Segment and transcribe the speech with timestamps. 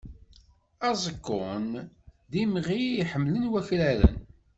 [0.89, 1.67] Aẓekkun
[2.31, 4.17] d imɣi i ḥemmlen wakraren.